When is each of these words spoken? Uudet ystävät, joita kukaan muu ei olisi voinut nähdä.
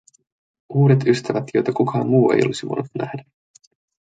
Uudet 0.69 0.99
ystävät, 1.07 1.43
joita 1.53 1.73
kukaan 1.73 2.09
muu 2.09 2.31
ei 2.31 2.41
olisi 2.45 2.67
voinut 2.67 2.87
nähdä. 2.97 3.23